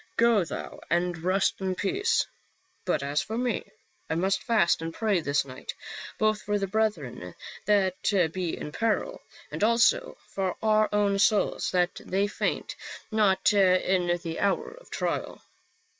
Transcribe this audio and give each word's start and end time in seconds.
Go 0.17 0.43
thou 0.43 0.79
and 0.89 1.15
rest 1.15 1.61
in 1.61 1.75
peace; 1.75 2.25
but 2.85 3.03
as 3.03 3.21
for 3.21 3.37
me, 3.37 3.69
I 4.09 4.15
must 4.15 4.41
fast 4.41 4.81
and 4.81 4.91
pray 4.91 5.19
this 5.19 5.45
night, 5.45 5.75
both 6.17 6.41
for 6.41 6.57
the 6.57 6.65
brethren 6.65 7.35
that 7.67 8.31
be 8.33 8.57
in 8.57 8.71
peril, 8.71 9.21
and 9.51 9.63
also 9.63 10.17
for 10.29 10.55
our 10.63 10.89
own 10.91 11.19
souls 11.19 11.69
that 11.69 12.01
they 12.03 12.25
faint 12.25 12.75
not 13.11 13.53
in 13.53 14.19
the 14.23 14.39
hour 14.39 14.71
of 14.71 14.89
trial." 14.89 15.39